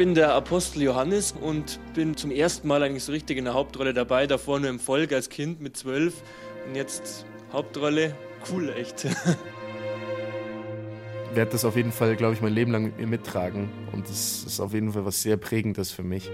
[0.00, 3.92] bin der Apostel Johannes und bin zum ersten Mal eigentlich so richtig in der Hauptrolle
[3.92, 4.26] dabei.
[4.26, 6.14] Davor nur im Volk als Kind mit zwölf
[6.66, 8.14] und jetzt Hauptrolle.
[8.50, 9.04] Cool, echt.
[9.04, 9.14] Ich
[11.36, 13.68] werde das auf jeden Fall, glaube ich, mein Leben lang mit mir mittragen.
[13.92, 16.30] Und das ist auf jeden Fall was sehr Prägendes für mich.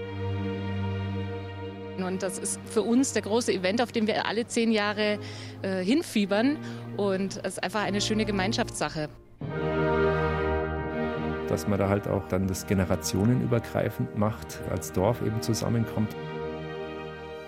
[1.97, 5.19] Und das ist für uns der große Event, auf den wir alle zehn Jahre
[5.61, 6.55] äh, hinfiebern.
[6.95, 9.09] Und es ist einfach eine schöne Gemeinschaftssache.
[11.47, 16.15] Dass man da halt auch dann das generationenübergreifend macht, als Dorf eben zusammenkommt.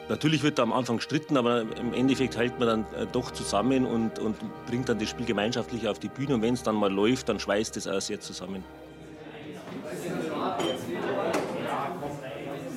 [0.09, 3.85] Natürlich wird da am Anfang gestritten, aber im Endeffekt hält man dann äh, doch zusammen
[3.85, 4.35] und, und
[4.65, 6.33] bringt dann das Spiel gemeinschaftlich auf die Bühne.
[6.33, 8.63] Und wenn es dann mal läuft, dann schweißt es auch sehr zusammen.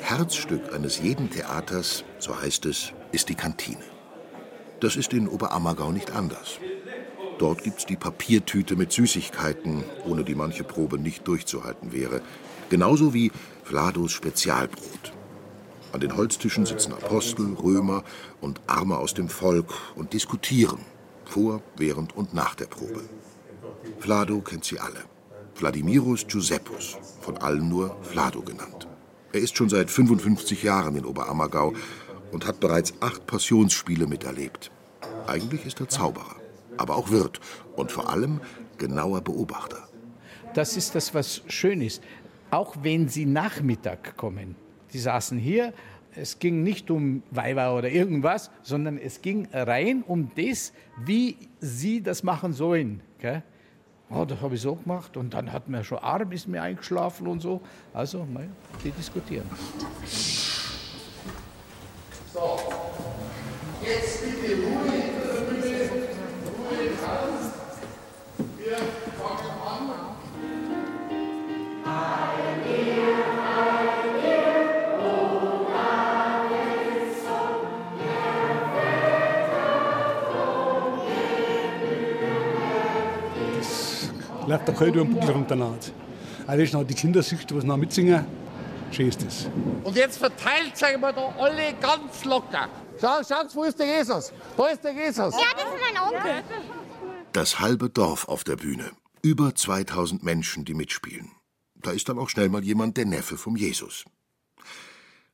[0.01, 3.83] Herzstück eines jeden Theaters, so heißt es, ist die Kantine.
[4.81, 6.59] Das ist in Oberammergau nicht anders.
[7.43, 12.21] Dort gibt's die Papiertüte mit Süßigkeiten, ohne die manche Probe nicht durchzuhalten wäre.
[12.71, 13.33] Genauso wie
[13.65, 15.12] Vlados Spezialbrot.
[15.91, 18.05] An den Holztischen sitzen Apostel, Römer
[18.41, 20.79] und Arme aus dem Volk und diskutieren,
[21.25, 23.03] vor, während und nach der Probe.
[23.99, 25.01] Vlado kennt sie alle.
[25.56, 28.87] Vladimiros Giuseppus, von allen nur Vlado genannt.
[29.33, 31.73] Er ist schon seit 55 Jahren in Oberammergau
[32.31, 34.71] und hat bereits acht Passionsspiele miterlebt.
[35.27, 36.37] Eigentlich ist er Zauberer,
[36.77, 37.41] aber auch Wirt
[37.77, 38.41] und vor allem
[38.78, 39.89] genauer Beobachter.
[40.55, 42.03] Das ist das, was schön ist.
[42.51, 44.56] Auch wenn Sie Nachmittag kommen,
[44.93, 45.73] die saßen hier.
[46.15, 52.03] Es ging nicht um Weiber oder irgendwas, sondern es ging rein um das, wie sie
[52.03, 53.00] das machen sollen.
[53.19, 53.43] Gell?
[54.11, 57.27] Oh, das habe ich so gemacht und dann hat mir schon Arm ist mir eingeschlafen
[57.27, 57.62] und so.
[57.95, 58.27] Also,
[58.84, 59.48] die diskutieren.
[62.34, 62.59] So,
[63.83, 64.22] jetzt
[84.53, 85.57] läuft der Kalt über den Buckel runter.
[86.47, 88.27] Auch das noch die Kindersicht, was noch mitsingen,
[88.91, 89.47] schön ist das.
[89.83, 92.69] Und jetzt verteilt sich mal da alle ganz locker.
[93.01, 94.33] Schau, schau, wo ist der Jesus?
[94.57, 95.35] Da ist der Jesus.
[95.35, 96.43] Ja, das ist mein Onkel.
[97.33, 98.91] Das halbe Dorf auf der Bühne.
[99.23, 101.31] Über 2000 Menschen, die mitspielen.
[101.75, 104.05] Da ist dann auch schnell mal jemand der Neffe vom Jesus.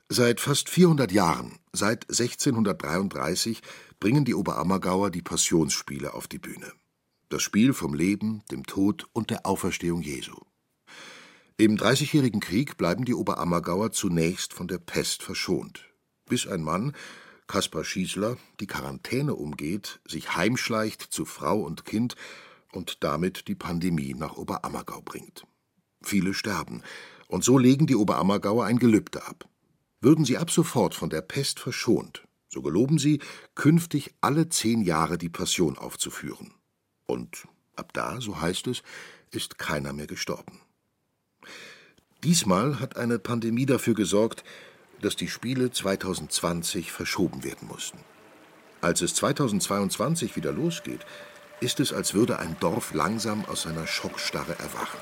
[0.08, 3.60] Seit fast 400 Jahren, seit 1633,
[3.98, 6.72] bringen die Oberammergauer die Passionsspiele auf die Bühne.
[7.30, 10.36] Das Spiel vom Leben, dem Tod und der Auferstehung Jesu.
[11.58, 15.84] Im Dreißigjährigen Krieg bleiben die Oberammergauer zunächst von der Pest verschont,
[16.26, 16.94] bis ein Mann,
[17.46, 22.14] Kaspar Schießler, die Quarantäne umgeht, sich heimschleicht zu Frau und Kind
[22.72, 25.46] und damit die Pandemie nach Oberammergau bringt.
[26.02, 26.82] Viele sterben,
[27.26, 29.46] und so legen die Oberammergauer ein Gelübde ab.
[30.00, 33.20] Würden sie ab sofort von der Pest verschont, so geloben sie,
[33.54, 36.54] künftig alle zehn Jahre die Passion aufzuführen.
[37.08, 38.82] Und ab da, so heißt es,
[39.30, 40.60] ist keiner mehr gestorben.
[42.22, 44.44] Diesmal hat eine Pandemie dafür gesorgt,
[45.00, 47.98] dass die Spiele 2020 verschoben werden mussten.
[48.80, 51.06] Als es 2022 wieder losgeht,
[51.60, 54.98] ist es, als würde ein Dorf langsam aus seiner Schockstarre erwachen.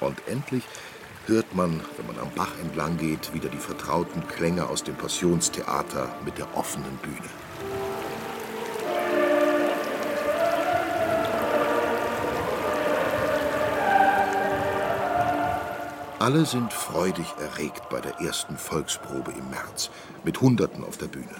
[0.00, 0.62] Und endlich
[1.26, 6.14] hört man, wenn man am Bach entlang geht, wieder die vertrauten Klänge aus dem Passionstheater
[6.24, 7.79] mit der offenen Bühne.
[16.30, 19.90] Alle sind freudig erregt bei der ersten Volksprobe im März,
[20.22, 21.34] mit Hunderten auf der Bühne.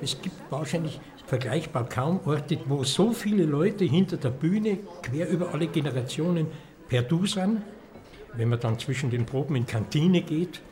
[0.00, 5.52] Es gibt wahrscheinlich vergleichbar kaum Orte, wo so viele Leute hinter der Bühne, quer über
[5.52, 6.46] alle Generationen,
[6.88, 7.60] per Du sind.
[8.32, 10.62] Wenn man dann zwischen den Proben in Kantine geht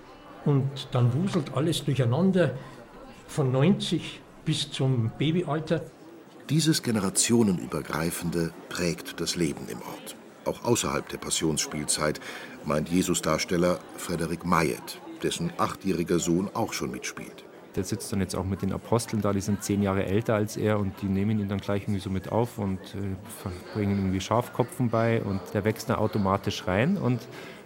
[0.46, 2.54] und dann wuselt alles durcheinander,
[3.26, 5.82] von 90 bis zum Babyalter.
[6.48, 10.16] Dieses generationenübergreifende prägt das Leben im Ort
[10.46, 12.20] auch außerhalb der Passionsspielzeit,
[12.64, 17.44] meint Jesus-Darsteller Frederik Mayet, dessen achtjähriger Sohn auch schon mitspielt.
[17.74, 20.58] Der sitzt dann jetzt auch mit den Aposteln da, die sind zehn Jahre älter als
[20.58, 23.16] er und die nehmen ihn dann gleich irgendwie so mit auf und äh,
[23.72, 27.20] bringen irgendwie Schafkopfen bei und der wächst dann automatisch rein und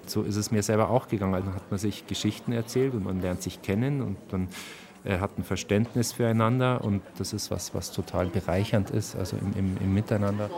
[0.06, 1.34] so ist es mir selber auch gegangen.
[1.34, 4.48] Also hat man sich Geschichten erzählt und man lernt sich kennen und dann
[5.04, 9.52] äh, hat ein Verständnis füreinander und das ist was, was total bereichernd ist, also im,
[9.58, 10.50] im, im Miteinander.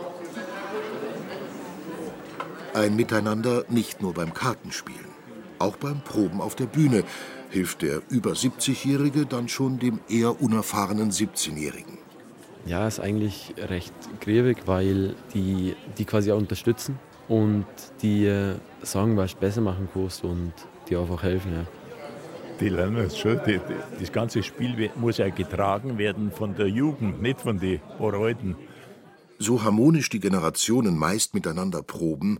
[2.79, 5.11] Ein Miteinander nicht nur beim Kartenspielen.
[5.59, 7.03] Auch beim Proben auf der Bühne
[7.49, 11.97] hilft der über 70-Jährige dann schon dem eher unerfahrenen 17-Jährigen.
[12.65, 16.97] Ja, ist eigentlich recht griebig, weil die, die quasi auch unterstützen.
[17.27, 17.65] und
[18.01, 20.53] die äh, sagen, was du besser machen kannst und
[20.87, 21.51] die einfach helfen.
[21.51, 21.65] Ja.
[22.61, 23.41] Die lernen es schon.
[23.45, 27.81] Die, die, das ganze Spiel muss ja getragen werden von der Jugend, nicht von den
[27.99, 28.55] Oreuten.
[29.37, 32.39] So harmonisch die Generationen meist miteinander proben,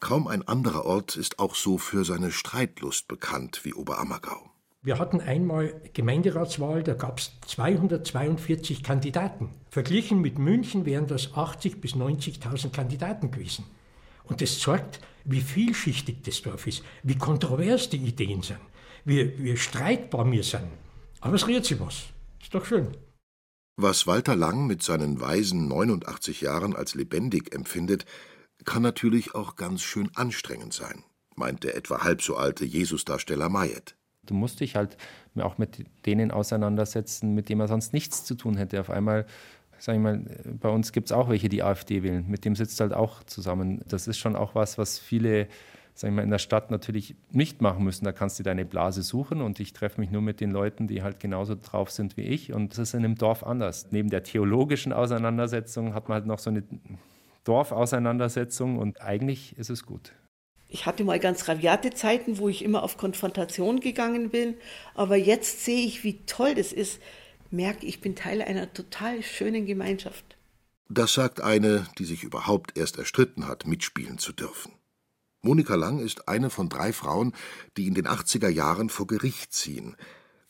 [0.00, 4.50] kaum ein anderer Ort ist auch so für seine Streitlust bekannt wie Oberammergau.
[4.82, 9.50] Wir hatten einmal Gemeinderatswahl, da gab es 242 Kandidaten.
[9.68, 13.64] Verglichen mit München wären das 80.000 bis 90.000 Kandidaten gewesen.
[14.24, 18.60] Und das zeigt, wie vielschichtig das Dorf ist, wie kontrovers die Ideen sind,
[19.04, 20.68] wie, wie streitbar wir sind.
[21.20, 22.04] Aber es rührt sich was.
[22.40, 22.96] Ist doch schön.
[23.76, 28.06] Was Walter Lang mit seinen weisen 89 Jahren als lebendig empfindet,
[28.64, 31.04] kann natürlich auch ganz schön anstrengend sein,
[31.34, 33.96] meint der etwa halb so alte Jesusdarsteller Mayet.
[34.24, 34.96] Du musst dich halt
[35.36, 38.80] auch mit denen auseinandersetzen, mit denen man sonst nichts zu tun hätte.
[38.80, 39.26] Auf einmal,
[39.78, 40.24] sag ich mal,
[40.60, 42.24] bei uns gibt es auch welche, die AfD wählen.
[42.28, 43.82] Mit dem sitzt halt auch zusammen.
[43.86, 45.48] Das ist schon auch was, was viele
[45.96, 48.04] sag ich mal, in der Stadt natürlich nicht machen müssen.
[48.04, 51.02] Da kannst du deine Blase suchen und ich treffe mich nur mit den Leuten, die
[51.02, 52.52] halt genauso drauf sind wie ich.
[52.52, 53.88] Und das ist in einem Dorf anders.
[53.90, 56.64] Neben der theologischen Auseinandersetzung hat man halt noch so eine
[57.46, 60.12] Dorfauseinandersetzung und eigentlich ist es gut.
[60.68, 64.54] Ich hatte mal ganz raviate Zeiten, wo ich immer auf Konfrontation gegangen bin,
[64.94, 67.00] aber jetzt sehe ich, wie toll das ist,
[67.50, 70.36] merke, ich bin Teil einer total schönen Gemeinschaft.
[70.88, 74.72] Das sagt eine, die sich überhaupt erst erstritten hat, mitspielen zu dürfen.
[75.42, 77.32] Monika Lang ist eine von drei Frauen,
[77.76, 79.96] die in den 80er Jahren vor Gericht ziehen.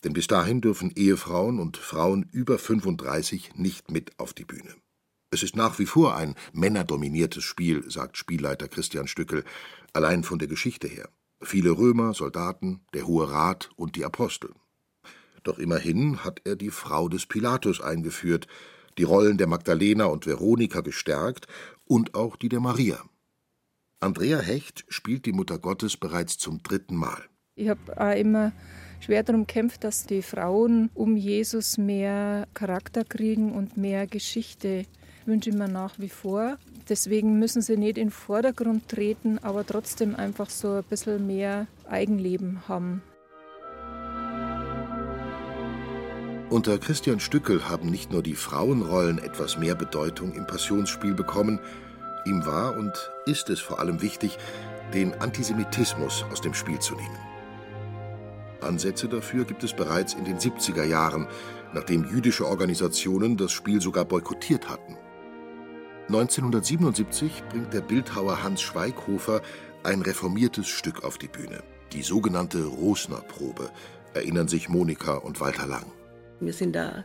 [0.05, 4.75] Denn bis dahin dürfen Ehefrauen und Frauen über 35 nicht mit auf die Bühne.
[5.37, 9.45] Es ist nach wie vor ein männerdominiertes Spiel, sagt Spielleiter Christian Stückel,
[9.93, 11.11] allein von der Geschichte her.
[11.43, 14.55] Viele Römer, Soldaten, der Hohe Rat und die Apostel.
[15.43, 18.47] Doch immerhin hat er die Frau des Pilatus eingeführt,
[18.97, 21.49] die Rollen der Magdalena und Veronika gestärkt
[21.85, 23.05] und auch die der Maria.
[24.01, 27.23] Andrea Hecht spielt die Mutter Gottes bereits zum dritten Mal.
[27.57, 28.53] Ich habe auch immer
[29.01, 34.87] schwer darum kämpft, dass die Frauen um Jesus mehr Charakter kriegen und mehr Geschichte
[35.27, 36.57] wünsche ich mir nach wie vor.
[36.89, 41.67] Deswegen müssen sie nicht in den Vordergrund treten, aber trotzdem einfach so ein bisschen mehr
[41.89, 43.03] Eigenleben haben.
[46.49, 51.59] Unter Christian Stückel haben nicht nur die Frauenrollen etwas mehr Bedeutung im Passionsspiel bekommen,
[52.25, 52.93] ihm war und
[53.27, 54.39] ist es vor allem wichtig,
[54.95, 57.19] den Antisemitismus aus dem Spiel zu nehmen.
[58.61, 61.27] Ansätze dafür gibt es bereits in den 70er Jahren,
[61.73, 64.96] nachdem jüdische Organisationen das Spiel sogar boykottiert hatten.
[66.09, 69.43] 1977 bringt der Bildhauer Hans Schweighofer
[69.83, 73.71] ein reformiertes Stück auf die Bühne, die sogenannte Rosner-Probe,
[74.15, 75.87] erinnern sich Monika und Walter Lang.
[76.39, 77.05] Wir sind da,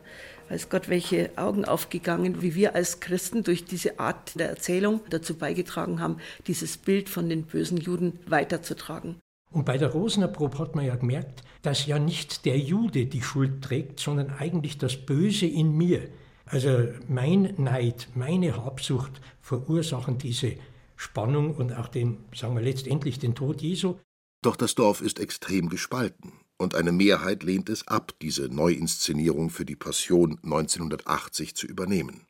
[0.50, 5.34] weiß Gott, welche Augen aufgegangen, wie wir als Christen durch diese Art der Erzählung dazu
[5.34, 9.16] beigetragen haben, dieses Bild von den bösen Juden weiterzutragen.
[9.52, 13.64] Und bei der Rosner-Probe hat man ja gemerkt, dass ja nicht der Jude die Schuld
[13.64, 16.08] trägt, sondern eigentlich das Böse in mir.
[16.52, 20.58] Also mein Neid, meine Habsucht verursachen diese
[20.98, 23.96] Spannung und auch den, sagen wir letztendlich den Tod Jesu.
[24.44, 29.64] Doch das Dorf ist extrem gespalten und eine Mehrheit lehnt es ab, diese Neuinszenierung für
[29.64, 32.28] die Passion 1980 zu übernehmen.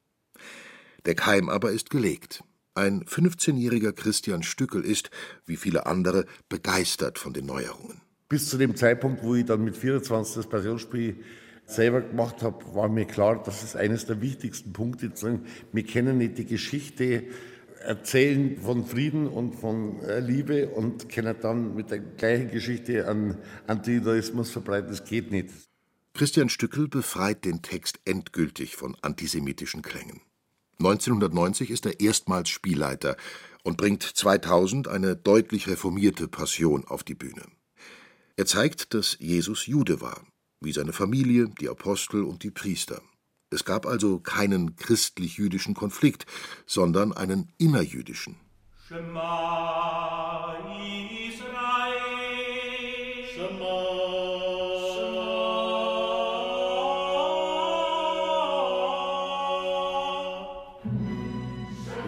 [1.07, 2.43] Der Keim aber ist gelegt.
[2.75, 5.09] Ein 15-jähriger Christian Stückel ist,
[5.47, 8.01] wie viele andere, begeistert von den Neuerungen.
[8.29, 11.23] Bis zu dem Zeitpunkt, wo ich dann mit 24 das Passionsspiel
[11.75, 15.25] selber gemacht habe, war mir klar, dass es eines der wichtigsten Punkte ist.
[15.71, 17.23] Wir kennen nicht die Geschichte
[17.79, 23.37] erzählen von Frieden und von äh, Liebe und können dann mit der gleichen Geschichte an
[23.67, 24.89] Antijudaismus verbreiten.
[24.89, 25.49] Das geht nicht.
[26.13, 30.21] Christian Stückel befreit den Text endgültig von antisemitischen Klängen.
[30.79, 33.15] 1990 ist er erstmals Spielleiter
[33.63, 37.43] und bringt 2000 eine deutlich reformierte Passion auf die Bühne.
[38.35, 40.21] Er zeigt, dass Jesus Jude war
[40.61, 43.01] wie seine Familie, die Apostel und die Priester.
[43.49, 46.25] Es gab also keinen christlich-jüdischen Konflikt,
[46.65, 48.37] sondern einen innerjüdischen.
[48.87, 50.55] Shema
[51.27, 52.05] Israel,
[53.33, 54.01] Shema,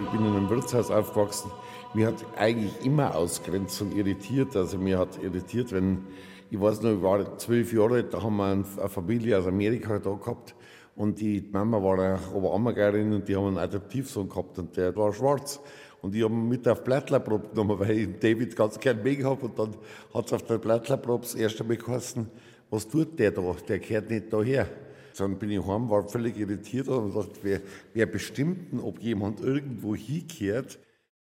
[0.03, 1.51] Ich bin in einem Wirtshaus aufgewachsen.
[1.95, 4.55] Mir hat eigentlich immer Ausgrenzung irritiert.
[4.55, 6.05] Also mir hat irritiert, wenn
[6.53, 9.97] ich weiß noch, ich war zwölf Jahre alt, da haben wir eine Familie aus Amerika
[9.97, 10.53] da gehabt.
[10.95, 15.11] Und die Mama war eine Oberammergeirin und die haben einen Adoptivsohn gehabt und der war
[15.11, 15.59] schwarz.
[16.03, 19.47] Und ich habe ihn mit auf Blattlerprobe genommen, weil ich David ganz gern mögen habe.
[19.47, 19.75] Und dann
[20.13, 22.27] hat es auf der Blattlerprobe das erste Mal geheißen,
[22.69, 23.55] was tut der da?
[23.67, 24.69] Der gehört nicht daher.
[25.17, 27.61] Dann bin ich heim, war völlig irritiert und dachte, wer,
[27.95, 30.77] wer bestimmt denn, ob jemand irgendwo hingehört?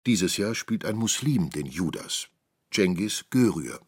[0.06, 2.28] Dieses Jahr spielt ein Muslim den Judas,
[2.72, 3.80] Cengiz Görür.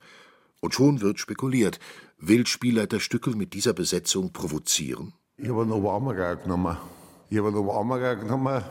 [0.61, 1.79] Und schon wird spekuliert,
[2.17, 5.13] will Spielleiter Stückel mit dieser Besetzung provozieren?
[5.37, 6.77] Ich habe einen Oberammergauer genommen.
[7.29, 8.63] Ich habe einen Oberammergauer genommen,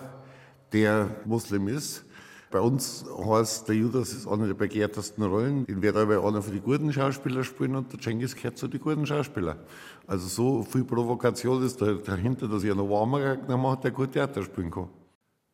[0.72, 2.04] der Muslim ist.
[2.50, 5.66] Bei uns heißt der Judas ist eine der begehrtesten Rollen.
[5.66, 8.80] Den wird aber einer für die guten Schauspieler spielen und der Cengiz gehört zu den
[8.80, 9.58] guten Schauspielern.
[10.06, 14.42] Also so viel Provokation ist dahinter, dass ich einen Oberammergauer genommen habe, der gut Theater
[14.42, 14.88] spielen kann.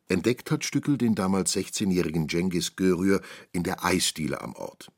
[0.07, 4.89] Entdeckt hat Stückel den damals 16-jährigen Cengiz Görür in der Eisdiele am Ort.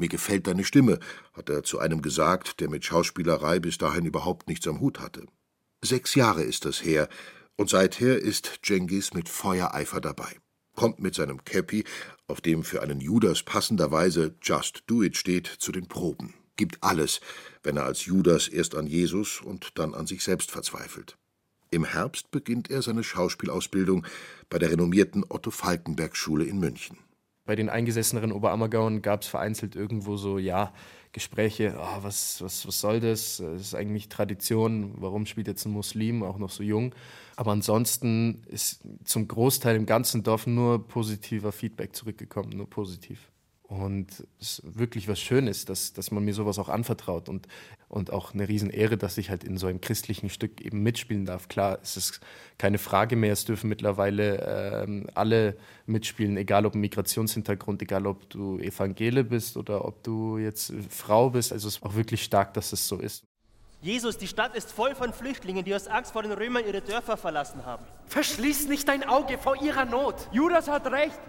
[0.00, 0.98] Mir gefällt deine Stimme,
[1.34, 5.26] hat er zu einem gesagt, der mit Schauspielerei bis dahin überhaupt nichts am Hut hatte.
[5.82, 7.06] Sechs Jahre ist das her,
[7.56, 10.38] und seither ist Cengiz mit Feuereifer dabei.
[10.74, 11.84] Kommt mit seinem Käppi,
[12.28, 16.32] auf dem für einen Judas passenderweise Just Do It steht, zu den Proben.
[16.56, 17.20] Gibt alles,
[17.62, 21.18] wenn er als Judas erst an Jesus und dann an sich selbst verzweifelt.
[21.70, 24.06] Im Herbst beginnt er seine Schauspielausbildung
[24.48, 26.96] bei der renommierten Otto-Falkenberg-Schule in München.
[27.44, 30.72] Bei den eingesesseneren Oberammergauern gab es vereinzelt irgendwo so, ja,
[31.12, 33.38] Gespräche, oh, was, was, was soll das?
[33.38, 36.94] Das ist eigentlich Tradition, warum spielt jetzt ein Muslim, auch noch so jung?
[37.34, 43.29] Aber ansonsten ist zum Großteil im ganzen Dorf nur positiver Feedback zurückgekommen, nur positiv.
[43.70, 47.46] Und es ist wirklich was Schönes, dass, dass man mir sowas auch anvertraut und,
[47.88, 51.46] und auch eine Riesenehre, dass ich halt in so einem christlichen Stück eben mitspielen darf.
[51.46, 52.18] Klar, es ist
[52.58, 58.58] keine Frage mehr, es dürfen mittlerweile ähm, alle mitspielen, egal ob Migrationshintergrund, egal ob du
[58.58, 61.52] Evangele bist oder ob du jetzt Frau bist.
[61.52, 63.22] Also es ist auch wirklich stark, dass es so ist.
[63.82, 67.16] Jesus, die Stadt ist voll von Flüchtlingen, die aus Angst vor den Römern ihre Dörfer
[67.16, 67.84] verlassen haben.
[68.06, 70.16] Verschließ nicht dein Auge vor ihrer Not.
[70.32, 71.20] Judas hat recht.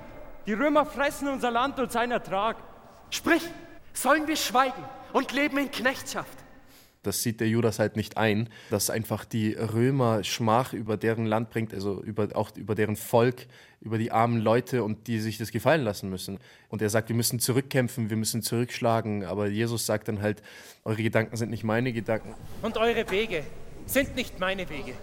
[0.48, 2.58] Die Römer fressen unser Land und seinen Ertrag.
[3.12, 3.44] Sprich,
[3.94, 4.84] sollen wir schweigen
[5.14, 6.38] und leben in Knechtschaft?
[7.04, 11.50] Das sieht der Judas halt nicht ein, dass einfach die Römer Schmach über deren Land
[11.50, 13.48] bringt, also über, auch über deren Volk,
[13.82, 16.38] über die armen Leute und die sich das gefallen lassen müssen.
[16.70, 19.26] Und er sagt, wir müssen zurückkämpfen, wir müssen zurückschlagen.
[19.26, 20.44] Aber Jesus sagt dann halt,
[20.84, 22.36] eure Gedanken sind nicht meine Gedanken.
[22.62, 23.44] Und eure Wege
[23.88, 24.94] sind nicht meine Wege.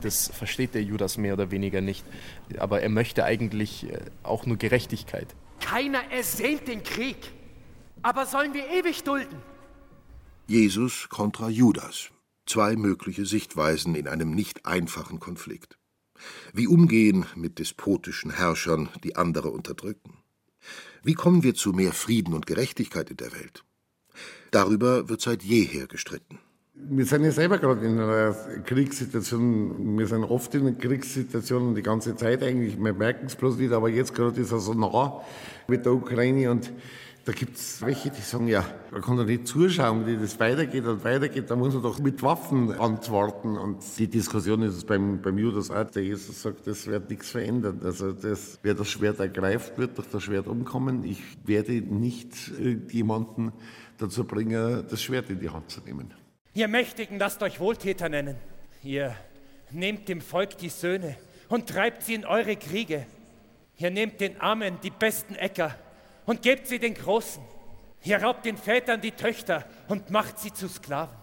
[0.00, 2.04] Das versteht der Judas mehr oder weniger nicht.
[2.58, 5.34] Aber er möchte eigentlich äh, auch nur Gerechtigkeit.
[5.60, 7.16] Keiner ersehnt den Krieg.
[8.02, 9.36] Aber sollen wir ewig dulden?
[10.46, 12.10] Jesus kontra Judas.
[12.46, 15.76] Zwei mögliche Sichtweisen in einem nicht einfachen Konflikt.
[16.52, 20.18] Wie umgehen mit despotischen Herrschern, die andere unterdrücken?
[21.02, 23.64] Wie kommen wir zu mehr Frieden und Gerechtigkeit in der Welt?
[24.50, 26.38] Darüber wird seit jeher gestritten.
[26.78, 28.32] Wir sind ja selber gerade in einer
[28.64, 29.98] Kriegssituation.
[29.98, 32.78] Wir sind oft in einer Kriegssituation die ganze Zeit eigentlich.
[32.78, 35.20] Wir merken es bloß nicht, aber jetzt gerade ist er so nah
[35.66, 36.70] mit der Ukraine und
[37.24, 40.86] da gibt es welche, die sagen, ja, man kann doch nicht zuschauen, wie das weitergeht
[40.86, 43.56] und weitergeht, da muss man doch mit Waffen antworten.
[43.56, 47.80] Und die Diskussion ist beim, beim Judas auch, der Jesus sagt, das wird nichts verändern.
[47.82, 51.02] Also das, wer das Schwert ergreift, wird durch das Schwert umkommen.
[51.02, 53.50] Ich werde nicht irgendjemanden
[53.98, 56.25] dazu bringen, das Schwert in die Hand zu nehmen.
[56.56, 58.34] Ihr Mächtigen lasst euch Wohltäter nennen.
[58.82, 59.14] Ihr
[59.72, 61.18] nehmt dem Volk die Söhne
[61.50, 63.04] und treibt sie in eure Kriege.
[63.76, 65.74] Ihr nehmt den Armen die besten Äcker
[66.24, 67.42] und gebt sie den Großen.
[68.04, 71.14] Ihr raubt den Vätern die Töchter und macht sie zu Sklaven.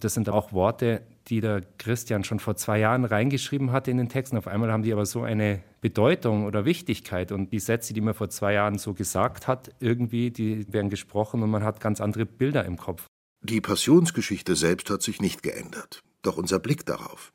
[0.00, 4.08] Das sind auch Worte, die der Christian schon vor zwei Jahren reingeschrieben hatte in den
[4.08, 4.36] Texten.
[4.36, 7.30] Auf einmal haben die aber so eine Bedeutung oder Wichtigkeit.
[7.30, 11.44] Und die Sätze, die man vor zwei Jahren so gesagt hat, irgendwie, die werden gesprochen
[11.44, 13.06] und man hat ganz andere Bilder im Kopf.
[13.42, 17.32] Die Passionsgeschichte selbst hat sich nicht geändert, doch unser Blick darauf.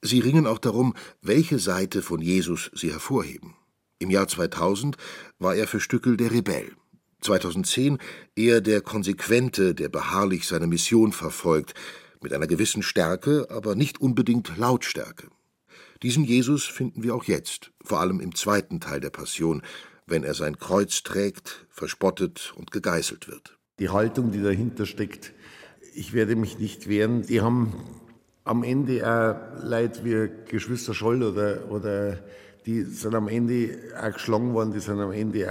[0.00, 3.54] Sie ringen auch darum, welche Seite von Jesus sie hervorheben.
[3.98, 4.96] Im Jahr 2000
[5.38, 6.72] war er für Stückel der Rebell,
[7.20, 7.98] 2010
[8.34, 11.74] eher der Konsequente, der beharrlich seine Mission verfolgt,
[12.20, 15.28] mit einer gewissen Stärke, aber nicht unbedingt Lautstärke.
[16.02, 19.62] Diesen Jesus finden wir auch jetzt, vor allem im zweiten Teil der Passion,
[20.06, 23.56] wenn er sein Kreuz trägt, verspottet und gegeißelt wird.
[23.82, 25.32] Die Haltung, die dahinter steckt,
[25.92, 27.22] ich werde mich nicht wehren.
[27.22, 27.72] Die haben
[28.44, 32.20] am Ende auch Leute wie Geschwister Scholl oder, oder
[32.64, 35.50] die sind am Ende auch geschlagen worden, die sind am Ende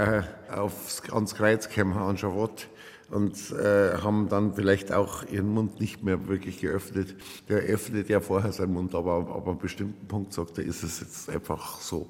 [0.49, 2.69] auch aufs, ans Kreuz gekommen an Schavott
[3.09, 7.17] und äh, haben dann vielleicht auch ihren Mund nicht mehr wirklich geöffnet.
[7.49, 11.01] Der öffnet ja vorher seinen Mund, aber ab einem bestimmten Punkt sagt er, ist es
[11.01, 12.07] jetzt einfach so.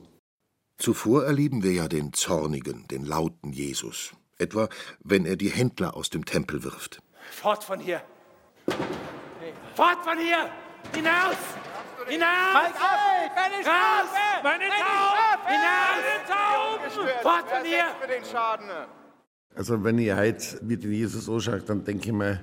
[0.78, 4.14] Zuvor erleben wir ja den zornigen, den lauten Jesus.
[4.42, 4.70] Etwa,
[5.04, 7.02] wenn er die Händler aus dem Tempel wirft.
[7.30, 8.02] Fort von hier!
[9.76, 10.50] Fort von hier!
[10.94, 11.38] Hinaus!
[12.08, 12.54] Hinaus!
[12.54, 13.00] Halt ab!
[13.36, 14.10] Meine Raus!
[14.44, 15.48] Meine Tauben!
[15.48, 16.02] Hinaus!
[16.02, 17.22] Meine Tauben!
[17.22, 17.86] Fort von hier!
[19.56, 22.42] Also wenn ich heute mit Jesus anschaue, dann denke ich mir,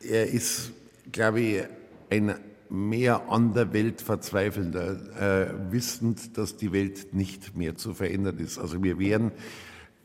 [0.00, 0.72] er ist,
[1.12, 1.64] glaube ich,
[2.10, 2.34] ein
[2.70, 8.58] mehr an der Welt verzweifeln, äh, wissend, dass die Welt nicht mehr zu verändern ist.
[8.58, 9.32] Also wir wären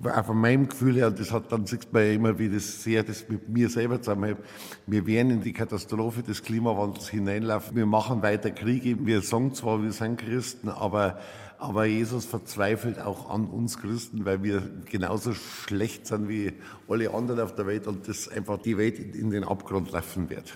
[0.03, 3.03] auch von meinem Gefühl her, das hat dann sieht man ja immer, wie das sehr
[3.03, 4.38] das mit mir selber zusammenhält.
[4.88, 7.75] Wir werden in die Katastrophe des Klimawandels hineinlaufen.
[7.75, 9.06] Wir machen weiter Kriege.
[9.06, 11.20] Wir sagen zwar, wir sind Christen, aber,
[11.58, 16.53] aber Jesus verzweifelt auch an uns Christen, weil wir genauso schlecht sind wie
[16.88, 20.56] alle anderen auf der Welt und das einfach die Welt in den Abgrund laufen wird.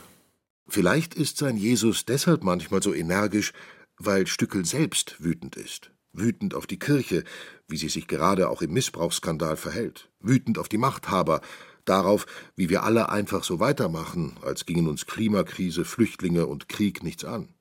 [0.69, 3.51] Vielleicht ist sein Jesus deshalb manchmal so energisch,
[3.97, 7.23] weil Stückel selbst wütend ist wütend auf die Kirche,
[7.67, 11.41] wie sie sich gerade auch im Missbrauchsskandal verhält, wütend auf die Machthaber,
[11.85, 17.25] darauf, wie wir alle einfach so weitermachen, als gingen uns Klimakrise, Flüchtlinge und Krieg nichts
[17.25, 17.53] an.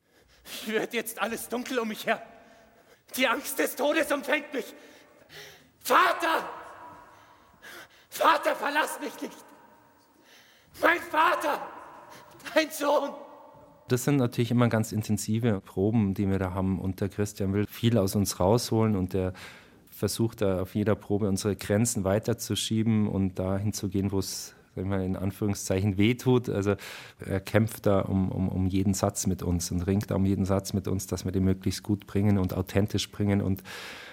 [0.67, 2.23] Wird jetzt alles dunkel um mich her.
[3.17, 4.75] Die Angst des Todes umfängt mich.
[5.81, 6.49] Vater!
[8.09, 9.45] Vater, verlass mich nicht!
[10.81, 11.67] Mein Vater!
[12.55, 13.15] Dein Sohn!
[13.93, 16.81] Das sind natürlich immer ganz intensive Proben, die wir da haben.
[16.81, 19.35] Und der Christian will viel aus uns rausholen und der
[19.91, 25.17] versucht da auf jeder Probe unsere Grenzen weiterzuschieben und dahin zu gehen, wo es in
[25.17, 26.49] Anführungszeichen wehtut.
[26.49, 26.77] Also
[27.25, 30.45] er kämpft da um, um, um jeden Satz mit uns und ringt da um jeden
[30.45, 33.63] Satz mit uns, dass wir den möglichst gut bringen und authentisch bringen und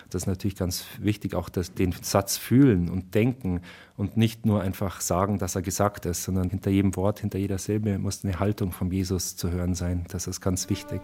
[0.10, 3.62] das ist natürlich ganz wichtig, auch das, den Satz fühlen und denken
[3.96, 7.60] und nicht nur einfach sagen, dass er gesagt ist, sondern hinter jedem Wort, hinter jeder
[7.60, 10.06] Silbe muss eine Haltung von Jesus zu hören sein.
[10.10, 11.02] Das ist ganz wichtig.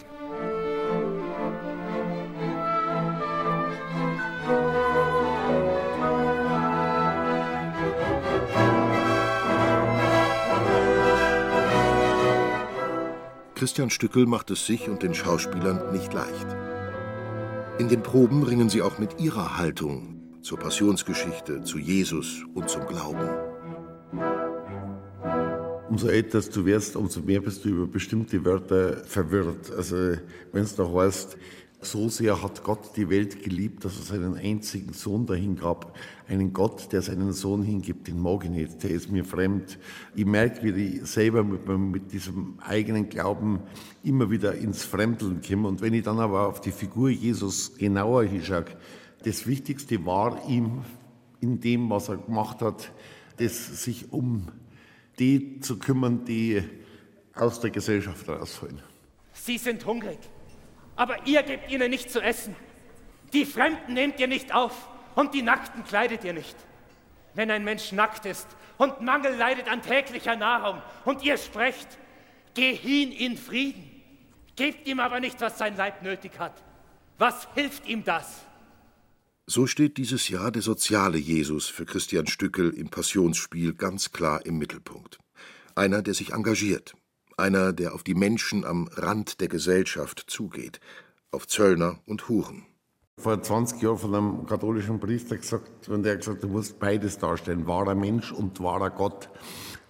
[13.66, 16.46] Christian Stückel macht es sich und den Schauspielern nicht leicht.
[17.80, 22.86] In den Proben ringen sie auch mit ihrer Haltung zur Passionsgeschichte, zu Jesus und zum
[22.86, 23.28] Glauben.
[25.90, 29.72] Umso älter du wirst, umso mehr bist du über bestimmte Wörter verwirrt.
[29.76, 29.96] Also
[30.52, 31.36] wenn es da heißt,
[31.86, 35.98] so sehr hat Gott die Welt geliebt, dass er seinen einzigen Sohn dahin gab.
[36.28, 39.78] Einen Gott, der seinen Sohn hingibt, den mag ich nicht, der ist mir fremd.
[40.16, 43.60] Ich merke, wie ich selber mit, mit diesem eigenen Glauben
[44.04, 45.68] immer wieder ins Fremdeln komme.
[45.68, 48.66] Und wenn ich dann aber auf die Figur Jesus genauer hinschaue,
[49.24, 50.84] das Wichtigste war ihm
[51.42, 52.92] in dem, was er gemacht hat,
[53.38, 54.48] das sich um
[55.20, 56.62] die zu kümmern, die
[57.34, 58.82] aus der Gesellschaft rausfallen.
[59.34, 60.20] Sie sind hungrig
[60.96, 62.56] aber ihr gebt ihnen nicht zu essen.
[63.34, 66.56] Die Fremden nehmt ihr nicht auf und die Nackten kleidet ihr nicht.
[67.34, 71.88] Wenn ein Mensch nackt ist und Mangel leidet an täglicher Nahrung und ihr sprecht,
[72.54, 73.92] geh hin in Frieden,
[74.56, 76.54] gebt ihm aber nicht, was sein Leib nötig hat.
[77.18, 78.46] Was hilft ihm das?
[79.48, 84.58] So steht dieses Jahr der soziale Jesus für Christian Stückel im Passionsspiel ganz klar im
[84.58, 85.20] Mittelpunkt.
[85.76, 86.96] Einer, der sich engagiert,
[87.38, 90.80] einer, der auf die Menschen am Rand der Gesellschaft zugeht,
[91.32, 92.66] auf Zöllner und Huren.
[93.18, 97.66] Vor 20 Jahren von einem katholischen Priester gesagt, wenn der gesagt, du musst beides darstellen,
[97.66, 99.30] wahrer Mensch und wahrer Gott.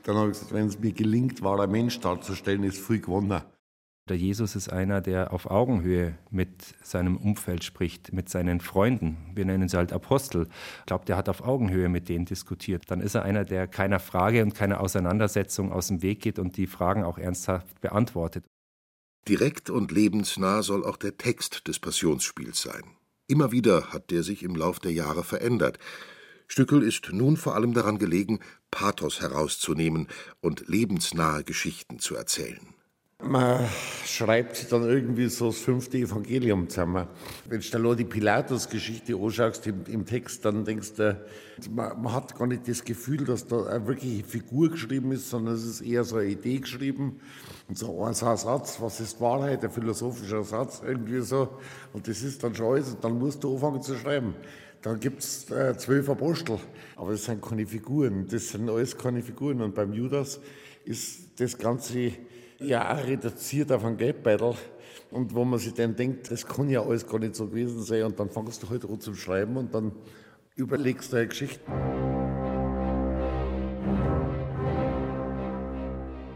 [0.03, 3.41] Dann habe ich gesagt, wenn es mir gelingt, wahrer Mensch darzustellen, ist viel gewonnen.
[4.07, 9.17] Der Jesus ist einer, der auf Augenhöhe mit seinem Umfeld spricht, mit seinen Freunden.
[9.33, 10.47] Wir nennen sie halt Apostel.
[10.81, 12.83] Ich glaube, der hat auf Augenhöhe mit denen diskutiert.
[12.91, 16.55] Dann ist er einer, der keiner Frage und keiner Auseinandersetzung aus dem Weg geht und
[16.55, 18.45] die Fragen auch ernsthaft beantwortet.
[19.27, 22.83] Direkt und lebensnah soll auch der Text des Passionsspiels sein.
[23.27, 25.79] Immer wieder hat der sich im Lauf der Jahre verändert.
[26.47, 28.39] Stückel ist nun vor allem daran gelegen,
[28.69, 30.09] Pathos herauszunehmen
[30.41, 32.75] und lebensnahe Geschichten zu erzählen.
[33.23, 33.65] Man
[34.03, 37.07] schreibt dann irgendwie so das fünfte Evangelium zusammen.
[37.47, 41.25] Wenn du dir die Pilatus-Geschichte anschaust im, im, Text, dann denkst du,
[41.71, 45.55] man, man, hat gar nicht das Gefühl, dass da eine wirkliche Figur geschrieben ist, sondern
[45.55, 47.21] es ist eher so eine Idee geschrieben.
[47.69, 51.57] Und so ein Satz, was ist Wahrheit, ein philosophischer Satz, irgendwie so.
[51.93, 52.89] Und das ist dann schon alles.
[52.89, 54.35] Und dann musst du anfangen zu schreiben.
[54.85, 56.59] Dann gibt es äh, zwölf Apostel,
[56.95, 58.27] aber das sind keine Figuren.
[58.29, 59.59] Das sind alles keine Figuren.
[59.61, 60.39] Und beim Judas
[60.83, 62.11] ist das Ganze
[62.59, 64.53] ja auch reduziert auf einen Geldbeutel.
[65.09, 68.03] Und wo man sich dann denkt, das kann ja alles gar nicht so gewesen sein.
[68.03, 69.91] Und dann fangst du halt an zum Schreiben und dann
[70.55, 71.61] überlegst du eine Geschichte.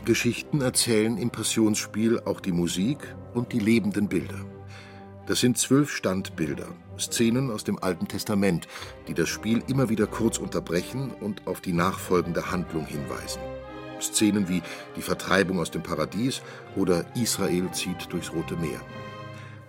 [0.06, 2.98] Geschichten erzählen im Passionsspiel auch die Musik
[3.36, 4.49] und die lebenden Bilder.
[5.30, 6.66] Das sind zwölf Standbilder,
[6.98, 8.68] Szenen aus dem Alten Testament,
[9.08, 13.40] die das Spiel immer wieder kurz unterbrechen und auf die nachfolgende Handlung hinweisen.
[14.02, 14.64] Szenen wie
[14.96, 16.42] die Vertreibung aus dem Paradies
[16.76, 18.82] oder Israel zieht durchs Rote Meer.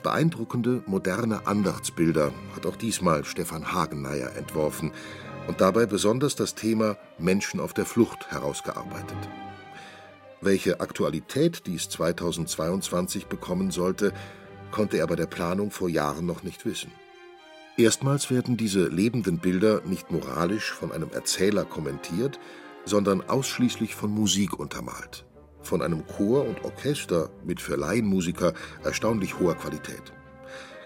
[0.03, 4.93] Beeindruckende, moderne Andachtsbilder hat auch diesmal Stefan Hagenmeier entworfen
[5.47, 9.29] und dabei besonders das Thema Menschen auf der Flucht herausgearbeitet.
[10.41, 14.15] Welche Aktualität dies 2022 bekommen sollte,
[14.71, 16.91] konnte er bei der Planung vor Jahren noch nicht wissen.
[17.77, 22.39] Erstmals werden diese lebenden Bilder nicht moralisch von einem Erzähler kommentiert,
[22.85, 25.25] sondern ausschließlich von Musik untermalt.
[25.63, 28.53] Von einem Chor und Orchester mit für Laienmusiker
[28.83, 30.13] erstaunlich hoher Qualität.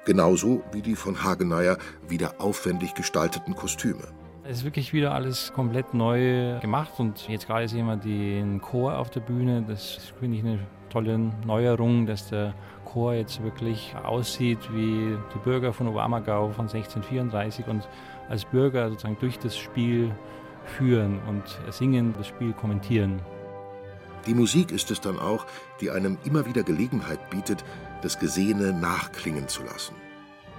[0.04, 4.02] Genauso wie die von Hageneyer wieder aufwendig gestalteten Kostüme.
[4.46, 8.98] Es ist wirklich wieder alles komplett neu gemacht und jetzt gerade sehen wir den Chor
[8.98, 9.64] auf der Bühne.
[9.66, 10.58] Das finde ich eine
[10.90, 12.54] tolle Neuerung, dass der
[12.94, 17.88] Chor jetzt wirklich aussieht wie die Bürger von Oberammergau von 1634 und
[18.28, 20.14] als Bürger sozusagen durch das Spiel
[20.64, 23.20] führen und singen, das Spiel kommentieren.
[24.28, 25.44] Die Musik ist es dann auch,
[25.80, 27.64] die einem immer wieder Gelegenheit bietet,
[28.02, 29.96] das Gesehene nachklingen zu lassen.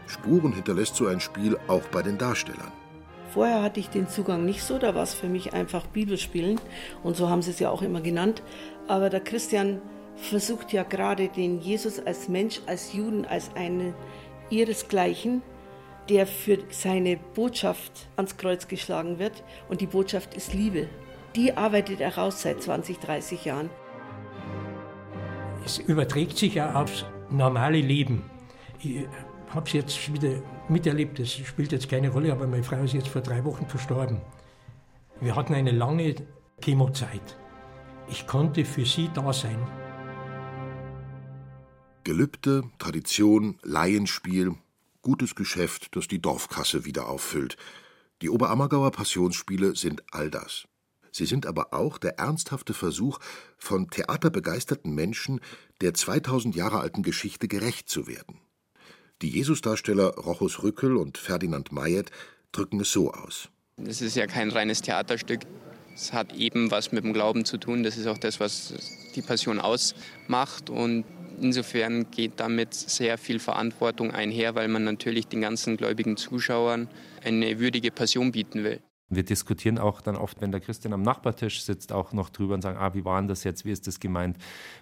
[0.06, 2.74] Spuren hinterlässt so ein Spiel auch bei den Darstellern.
[3.34, 6.60] Vorher hatte ich den Zugang nicht so, da war es für mich einfach Bibelspielen
[7.02, 8.44] und so haben sie es ja auch immer genannt.
[8.90, 9.82] Aber der Christian
[10.16, 13.94] versucht ja gerade den Jesus als Mensch, als Juden, als einen
[14.50, 15.42] ihresgleichen,
[16.10, 19.44] der für seine Botschaft ans Kreuz geschlagen wird.
[19.70, 20.88] Und die Botschaft ist Liebe.
[21.36, 23.70] Die arbeitet er raus seit 20, 30 Jahren.
[25.66, 28.30] Es überträgt sich ja aufs normale Leben.
[28.80, 29.08] Ich
[29.50, 33.08] habe es jetzt wieder miterlebt, das spielt jetzt keine Rolle, aber meine Frau ist jetzt
[33.08, 34.22] vor drei Wochen verstorben.
[35.20, 36.16] Wir hatten eine lange
[36.62, 37.38] Chemozeit.
[38.08, 39.58] Ich konnte für sie da sein.
[42.06, 44.54] Gelübde, Tradition, Laienspiel,
[45.02, 47.58] gutes Geschäft, das die Dorfkasse wieder auffüllt.
[48.22, 50.68] Die Oberammergauer Passionsspiele sind all das.
[51.12, 53.18] Sie sind aber auch der ernsthafte Versuch
[53.58, 55.42] von theaterbegeisterten Menschen,
[55.82, 58.40] der 2000 Jahre alten Geschichte gerecht zu werden.
[59.24, 62.12] Die Jesusdarsteller Rochus Rückel und Ferdinand Mayet
[62.52, 63.50] drücken es so aus.
[63.84, 65.42] Es ist ja kein reines Theaterstück.
[65.96, 67.82] Es hat eben was mit dem Glauben zu tun.
[67.82, 68.76] Das ist auch das, was
[69.16, 70.70] die Passion ausmacht.
[70.70, 71.06] Und
[71.42, 76.88] insofern geht damit sehr viel Verantwortung einher, weil man natürlich den ganzen gläubigen Zuschauern
[77.24, 78.82] eine würdige Passion bieten will.
[79.10, 82.62] Wir diskutieren auch dann oft, wenn der Christian am Nachbartisch sitzt, auch noch drüber und
[82.62, 84.38] sagen, ah, wie war denn das jetzt, wie ist das gemeint,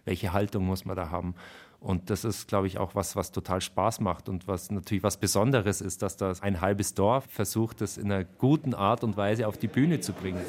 [0.06, 1.36] welche Haltung muss man da haben.
[1.82, 5.18] Und das ist, glaube ich, auch was, was total Spaß macht und was natürlich was
[5.18, 9.50] Besonderes ist, dass da ein halbes Dorf versucht, das in einer guten Art und Weise
[9.50, 10.42] auf die Bühne zu bringen.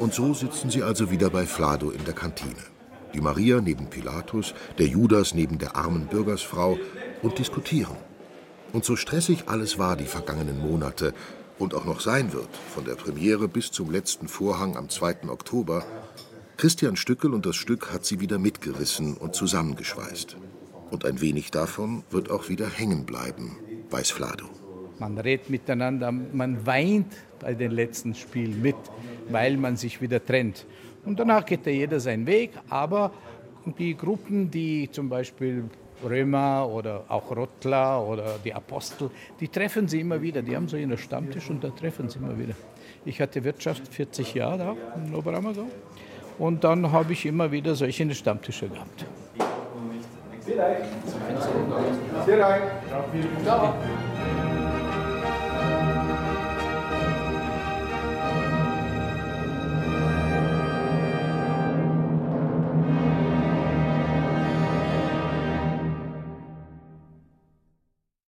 [0.00, 2.75] Und so sitzen sie also wieder bei Flado in der Kantine.
[3.14, 6.78] Die Maria neben Pilatus, der Judas neben der armen Bürgersfrau
[7.22, 7.96] und diskutieren.
[8.72, 11.14] Und so stressig alles war die vergangenen Monate
[11.58, 15.28] und auch noch sein wird, von der Premiere bis zum letzten Vorhang am 2.
[15.28, 15.84] Oktober,
[16.56, 20.36] Christian Stückel und das Stück hat sie wieder mitgerissen und zusammengeschweißt.
[20.90, 23.56] Und ein wenig davon wird auch wieder hängen bleiben,
[23.90, 24.65] weiß Flado.
[24.98, 28.76] Man redet miteinander, man weint bei den letzten Spielen mit,
[29.28, 30.66] weil man sich wieder trennt.
[31.04, 33.12] Und danach geht ja jeder seinen Weg, aber
[33.78, 35.64] die Gruppen, die zum Beispiel
[36.04, 40.42] Römer oder auch Rottler oder die Apostel, die treffen sie immer wieder.
[40.42, 42.54] Die haben so ihren Stammtisch und da treffen sie immer wieder.
[43.04, 45.66] Ich hatte Wirtschaft 40 Jahre da in Oberammergau
[46.38, 49.06] und dann habe ich immer wieder solche Stammtische gehabt.
[50.40, 50.76] Sehr rein.
[52.24, 52.62] Sehr rein.
[53.44, 53.74] Ciao.